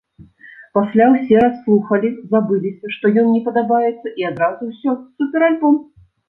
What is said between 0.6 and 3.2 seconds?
Пасля ўсе расслухалі, забыліся, што